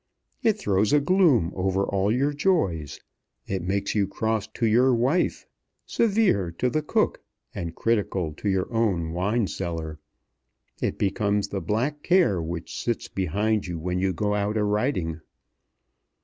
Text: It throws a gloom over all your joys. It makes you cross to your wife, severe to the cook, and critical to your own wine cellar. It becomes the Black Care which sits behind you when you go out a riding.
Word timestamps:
It 0.41 0.57
throws 0.57 0.93
a 0.93 0.99
gloom 0.99 1.51
over 1.55 1.83
all 1.83 2.11
your 2.11 2.33
joys. 2.33 3.01
It 3.45 3.61
makes 3.61 3.93
you 3.93 4.07
cross 4.07 4.47
to 4.47 4.65
your 4.65 4.95
wife, 4.95 5.45
severe 5.85 6.49
to 6.57 6.71
the 6.71 6.81
cook, 6.81 7.21
and 7.53 7.75
critical 7.75 8.33
to 8.33 8.49
your 8.49 8.65
own 8.73 9.11
wine 9.13 9.45
cellar. 9.45 9.99
It 10.81 10.97
becomes 10.97 11.49
the 11.49 11.61
Black 11.61 12.01
Care 12.01 12.41
which 12.41 12.75
sits 12.81 13.07
behind 13.09 13.67
you 13.67 13.77
when 13.77 13.99
you 13.99 14.11
go 14.11 14.33
out 14.33 14.57
a 14.57 14.63
riding. 14.63 15.21